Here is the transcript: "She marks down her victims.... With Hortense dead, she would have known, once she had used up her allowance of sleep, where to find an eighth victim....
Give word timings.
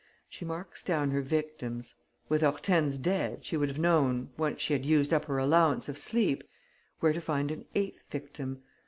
"She 0.27 0.45
marks 0.45 0.81
down 0.81 1.11
her 1.11 1.21
victims.... 1.21 1.93
With 2.27 2.41
Hortense 2.41 2.97
dead, 2.97 3.45
she 3.45 3.55
would 3.55 3.69
have 3.69 3.77
known, 3.77 4.31
once 4.35 4.59
she 4.59 4.73
had 4.73 4.83
used 4.83 5.13
up 5.13 5.25
her 5.25 5.37
allowance 5.37 5.87
of 5.87 5.95
sleep, 5.99 6.43
where 7.01 7.13
to 7.13 7.21
find 7.21 7.51
an 7.51 7.65
eighth 7.75 8.01
victim.... 8.09 8.63